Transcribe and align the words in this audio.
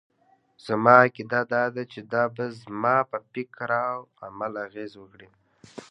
زما 0.65 0.93
عقيده 1.03 1.41
دا 1.53 1.63
ده 1.75 1.83
چې 1.91 1.99
دا 2.13 2.23
به 2.35 2.45
زما 2.61 2.95
پر 3.09 3.21
فکراو 3.33 3.99
عمل 4.25 4.53
اغېز 4.65 4.93
وکړي. 4.97 5.29